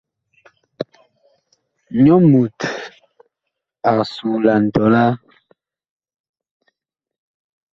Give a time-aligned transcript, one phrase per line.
[2.01, 2.59] Nyɔ mut
[3.89, 5.11] ag suulan tɔlaa.